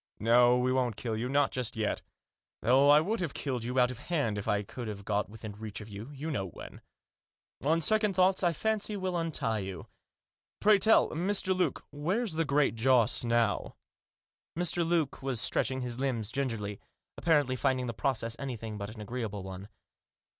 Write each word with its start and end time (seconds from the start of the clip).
"No: 0.19 0.57
we 0.57 0.73
won't 0.73 0.95
kill 0.95 1.15
you, 1.15 1.29
not 1.29 1.51
just 1.51 1.75
yet; 1.77 2.01
though 2.63 2.89
I 2.89 2.99
would 3.01 3.19
have 3.21 3.35
killed 3.35 3.63
you 3.63 3.77
out 3.77 3.91
of 3.91 3.99
hand, 3.99 4.39
if 4.39 4.47
I 4.47 4.63
could 4.63 4.87
have 4.87 5.05
got 5.05 5.29
within 5.29 5.51
reach 5.51 5.79
of 5.79 5.89
you— 5.89 6.09
you 6.15 6.31
know 6.31 6.47
when. 6.47 6.81
On 7.63 7.79
second 7.79 8.13
Digitized 8.13 8.15
by 8.15 8.15
THE 8.15 8.15
GOD 8.15 8.15
OUT 8.15 8.15
OF 8.15 8.15
THE 8.15 8.15
MACHINE. 8.15 8.15
229 8.15 8.15
thoughts 8.39 8.43
I 8.43 8.53
fancy 8.53 8.97
we'll 8.97 9.17
untie 9.17 9.59
you. 9.59 9.87
Pray 10.59 10.79
tell 10.79 11.11
us, 11.11 11.17
Mr. 11.19 11.55
Luke, 11.55 11.85
where's 11.91 12.33
the 12.33 12.45
Great 12.45 12.73
Joss 12.73 13.23
now?" 13.23 13.75
Mr. 14.57 14.83
Luke 14.83 15.21
was 15.21 15.39
stretching 15.39 15.81
his 15.81 15.99
limbs, 15.99 16.31
gingerly, 16.31 16.79
appa 17.19 17.29
rently 17.43 17.55
finding 17.55 17.85
the 17.85 17.93
process 17.93 18.35
anything 18.39 18.79
but 18.79 18.89
an 18.95 19.01
agreeable 19.01 19.43
one. 19.43 19.69